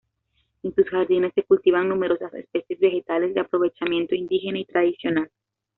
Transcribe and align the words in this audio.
En 0.63 0.73
sus 0.73 0.89
jardines 0.89 1.31
se 1.35 1.43
cultivan 1.43 1.87
numerosas 1.87 2.33
especies 2.33 2.79
vegetales 2.79 3.35
de 3.35 3.41
aprovechamiento 3.41 4.15
indígena 4.15 4.57
y 4.57 4.65
tradicional. 4.65 5.29